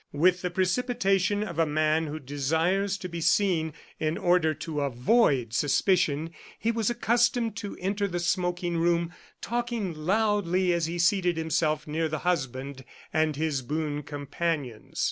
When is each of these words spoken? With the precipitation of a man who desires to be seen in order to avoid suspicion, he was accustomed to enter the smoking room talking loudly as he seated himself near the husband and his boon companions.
With 0.13 0.41
the 0.41 0.49
precipitation 0.49 1.43
of 1.43 1.59
a 1.59 1.65
man 1.67 2.07
who 2.07 2.19
desires 2.19 2.97
to 2.97 3.07
be 3.07 3.21
seen 3.21 3.71
in 3.99 4.17
order 4.17 4.55
to 4.55 4.81
avoid 4.81 5.53
suspicion, 5.53 6.31
he 6.57 6.71
was 6.71 6.89
accustomed 6.89 7.55
to 7.57 7.77
enter 7.79 8.07
the 8.07 8.17
smoking 8.17 8.77
room 8.77 9.13
talking 9.41 9.93
loudly 9.93 10.73
as 10.73 10.87
he 10.87 10.97
seated 10.97 11.37
himself 11.37 11.85
near 11.85 12.07
the 12.07 12.17
husband 12.25 12.83
and 13.13 13.35
his 13.35 13.61
boon 13.61 14.01
companions. 14.01 14.99